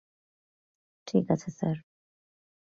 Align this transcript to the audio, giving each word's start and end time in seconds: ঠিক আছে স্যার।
ঠিক 1.07 1.25
আছে 1.31 1.49
স্যার। 1.51 1.77